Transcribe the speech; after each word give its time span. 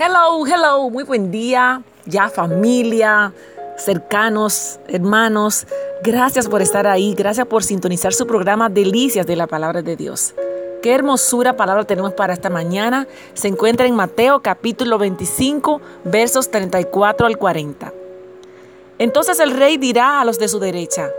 Hello, 0.00 0.46
hello, 0.46 0.90
muy 0.90 1.02
buen 1.02 1.32
día, 1.32 1.82
ya 2.06 2.28
familia, 2.28 3.32
cercanos, 3.76 4.78
hermanos. 4.86 5.66
Gracias 6.04 6.46
por 6.46 6.62
estar 6.62 6.86
ahí, 6.86 7.16
gracias 7.16 7.48
por 7.48 7.64
sintonizar 7.64 8.14
su 8.14 8.24
programa 8.24 8.68
Delicias 8.68 9.26
de 9.26 9.34
la 9.34 9.48
Palabra 9.48 9.82
de 9.82 9.96
Dios. 9.96 10.36
Qué 10.84 10.94
hermosura 10.94 11.56
palabra 11.56 11.82
tenemos 11.82 12.12
para 12.12 12.32
esta 12.32 12.48
mañana. 12.48 13.08
Se 13.34 13.48
encuentra 13.48 13.86
en 13.86 13.96
Mateo 13.96 14.40
capítulo 14.40 14.98
25, 14.98 15.80
versos 16.04 16.48
34 16.48 17.26
al 17.26 17.36
40. 17.36 17.92
Entonces 19.00 19.40
el 19.40 19.50
rey 19.50 19.78
dirá 19.78 20.20
a 20.20 20.24
los 20.24 20.38
de 20.38 20.46
su 20.46 20.60
derecha, 20.60 21.10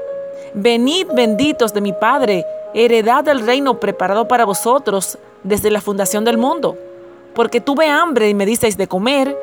Venid 0.54 1.08
benditos 1.14 1.74
de 1.74 1.82
mi 1.82 1.92
Padre, 1.92 2.46
heredad 2.74 3.26
del 3.26 3.46
reino 3.46 3.78
preparado 3.82 4.30
para 4.30 4.46
vosotros 4.46 5.18
desde 5.44 5.70
la 5.70 5.82
fundación 5.82 6.24
del 6.24 6.38
mundo. 6.38 6.78
Porque 7.34 7.62
tuve 7.62 7.88
hambre 7.88 8.30
y 8.30 8.34
me 8.34 8.46
disteis 8.46 8.78
de 8.78 8.88
comer, 8.88 9.38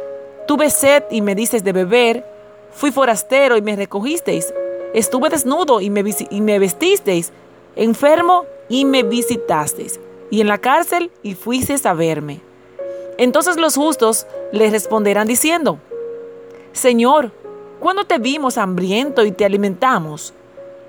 tuve 0.47 0.71
sed 0.71 1.05
y 1.11 1.21
me 1.21 1.35
disteis 1.35 1.65
de 1.65 1.73
beber, 1.73 2.25
fui 2.73 2.91
forastero 2.91 3.57
y 3.57 3.63
me 3.63 3.77
recogisteis, 3.77 4.53
estuve 4.95 5.29
desnudo 5.29 5.81
y 5.81 5.91
me, 5.91 6.59
vestisteis, 6.59 7.33
enfermo 7.75 8.45
y 8.69 8.85
me 8.85 9.03
visitasteis, 9.03 10.01
y 10.31 10.41
en 10.41 10.49
la 10.49 10.59
cárcel 10.59 11.11
y 11.23 11.35
fuisteis 11.35 11.87
a 11.87 11.95
verme. 11.95 12.41
Entonces 13.19 13.57
los 13.57 13.77
justos 13.77 14.27
les 14.53 14.73
responderán 14.73 15.27
diciendo, 15.27 15.79
Señor, 16.73 17.33
¿cuándo 17.81 18.05
te 18.05 18.19
vimos 18.19 18.59
hambriento 18.59 19.25
y 19.25 19.33
te 19.33 19.45
alimentamos? 19.45 20.35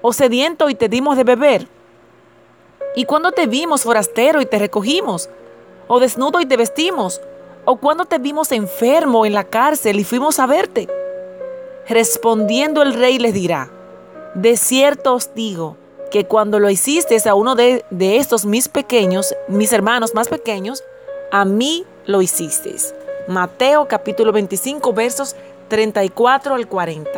¿O 0.02 0.12
sediento 0.14 0.70
y 0.70 0.76
te 0.76 0.90
dimos 0.90 1.16
de 1.16 1.24
beber? 1.24 1.68
¿Y 2.96 3.06
cuándo 3.06 3.32
te 3.32 3.48
vimos 3.48 3.84
forastero 3.84 4.42
y 4.42 4.46
te 4.46 4.60
recogimos? 4.60 5.30
¿O 5.88 6.00
desnudo 6.00 6.42
y 6.42 6.46
te 6.46 6.58
vestimos? 6.58 7.22
¿O 7.66 7.78
cuándo 7.78 8.06
te 8.06 8.18
vimos 8.18 8.52
enfermo 8.52 9.26
en 9.26 9.34
la 9.34 9.44
cárcel 9.44 10.00
y 10.00 10.04
fuimos 10.04 10.40
a 10.40 10.46
verte? 10.46 10.88
Respondiendo 11.88 12.82
el 12.82 12.94
rey 12.94 13.20
les 13.20 13.34
dirá, 13.34 13.70
de 14.36 14.58
cierto 14.58 15.16
os 15.16 15.34
digo, 15.34 15.78
que 16.12 16.26
cuando 16.26 16.60
lo 16.60 16.70
hiciste 16.70 17.18
a 17.28 17.36
uno 17.36 17.56
de, 17.56 17.84
de, 17.90 18.18
estos 18.18 18.46
mis 18.46 18.70
pequeños, 18.70 19.36
mis 19.48 19.74
hermanos 19.74 20.14
más 20.14 20.28
pequeños, 20.28 20.84
a 21.32 21.46
mí 21.46 21.86
lo 22.06 22.22
hicisteis. 22.22 22.94
Mateo 23.28 23.88
capítulo 23.88 24.32
25 24.32 24.94
versos 24.94 25.36
34 25.68 26.56
al 26.56 26.68
40. 26.68 27.10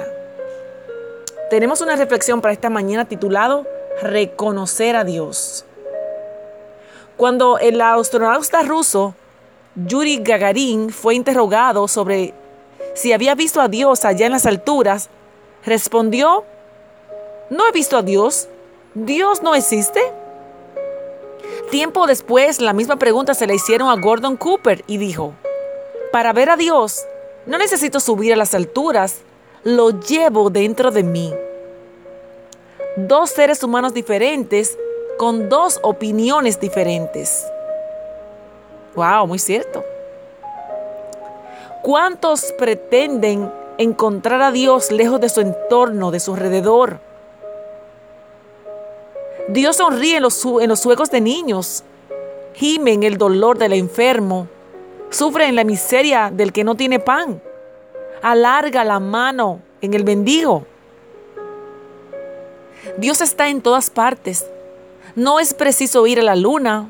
Tenemos 1.49 1.81
una 1.81 1.95
reflexión 1.95 2.41
para 2.41 2.53
esta 2.53 2.69
mañana 2.69 3.05
titulado 3.05 3.65
Reconocer 4.01 4.95
a 4.95 5.03
Dios. 5.03 5.65
Cuando 7.19 7.57
el 7.57 7.81
astronauta 7.81 8.61
ruso 8.61 9.13
Yuri 9.75 10.19
Gagarin 10.19 10.89
fue 10.89 11.15
interrogado 11.15 11.89
sobre 11.89 12.33
si 12.95 13.11
había 13.11 13.35
visto 13.35 13.59
a 13.59 13.67
Dios 13.67 14.05
allá 14.05 14.25
en 14.25 14.31
las 14.31 14.45
alturas, 14.45 15.09
respondió, 15.65 16.45
no 17.49 17.67
he 17.67 17.73
visto 17.73 17.97
a 17.97 18.03
Dios, 18.03 18.47
Dios 18.93 19.43
no 19.43 19.53
existe. 19.53 19.99
Tiempo 21.69 22.07
después, 22.07 22.61
la 22.61 22.71
misma 22.71 22.95
pregunta 22.95 23.33
se 23.33 23.47
le 23.47 23.55
hicieron 23.55 23.89
a 23.89 23.99
Gordon 23.99 24.37
Cooper 24.37 24.85
y 24.87 24.95
dijo, 24.95 25.33
para 26.13 26.31
ver 26.31 26.49
a 26.49 26.55
Dios, 26.55 27.03
no 27.45 27.57
necesito 27.57 27.99
subir 27.99 28.31
a 28.31 28.37
las 28.37 28.55
alturas, 28.55 29.23
lo 29.65 29.89
llevo 29.89 30.49
dentro 30.49 30.89
de 30.89 31.03
mí. 31.03 31.33
Dos 32.95 33.31
seres 33.31 33.61
humanos 33.61 33.93
diferentes 33.93 34.77
con 35.19 35.49
dos 35.49 35.81
opiniones 35.83 36.61
diferentes. 36.61 37.45
Wow, 38.95 39.27
muy 39.27 39.37
cierto. 39.37 39.83
¿Cuántos 41.81 42.53
pretenden 42.53 43.51
encontrar 43.77 44.41
a 44.41 44.51
Dios 44.53 44.93
lejos 44.93 45.19
de 45.19 45.27
su 45.27 45.41
entorno, 45.41 46.11
de 46.11 46.21
su 46.21 46.35
alrededor? 46.35 47.01
Dios 49.49 49.75
sonríe 49.75 50.15
en 50.15 50.23
los, 50.23 50.41
en 50.45 50.71
de 51.11 51.19
niños, 51.21 51.83
gime 52.53 52.93
en 52.93 53.03
el 53.03 53.17
dolor 53.17 53.57
del 53.57 53.73
enfermo, 53.73 54.47
sufre 55.09 55.47
en 55.47 55.57
la 55.57 55.65
miseria 55.65 56.31
del 56.33 56.53
que 56.53 56.63
no 56.63 56.75
tiene 56.75 56.99
pan, 56.99 57.41
alarga 58.21 58.85
la 58.85 59.01
mano 59.01 59.59
en 59.81 59.93
el 59.95 60.05
mendigo. 60.05 60.65
Dios 62.95 63.19
está 63.19 63.49
en 63.49 63.61
todas 63.61 63.89
partes. 63.89 64.45
No 65.15 65.39
es 65.39 65.53
preciso 65.53 66.05
ir 66.07 66.19
a 66.19 66.23
la 66.23 66.35
luna 66.35 66.89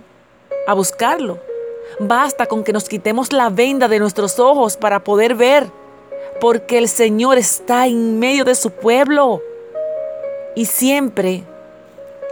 a 0.68 0.74
buscarlo. 0.74 1.40
Basta 2.00 2.46
con 2.46 2.63
que 2.63 2.74
nos 2.74 2.88
quitemos 2.88 3.34
la 3.34 3.50
venda 3.50 3.88
de 3.88 4.00
nuestros 4.00 4.40
ojos 4.40 4.78
para 4.78 5.03
poder 5.03 5.35
ver, 5.35 5.68
porque 6.40 6.78
el 6.78 6.88
Señor 6.88 7.38
está 7.38 7.88
en 7.88 8.19
medio 8.19 8.46
de 8.46 8.56
su 8.56 8.72
pueblo 8.72 9.41
y 10.56 10.66
siempre 10.66 11.44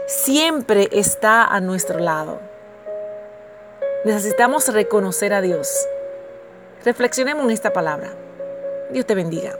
siempre 0.07 0.87
está 0.91 1.43
a 1.43 1.59
nuestro 1.59 1.99
lado. 1.99 2.39
Necesitamos 4.05 4.73
reconocer 4.73 5.33
a 5.33 5.41
Dios. 5.41 5.69
Reflexionemos 6.85 7.43
en 7.45 7.51
esta 7.51 7.73
palabra. 7.73 8.15
Dios 8.91 9.05
te 9.05 9.15
bendiga. 9.15 9.57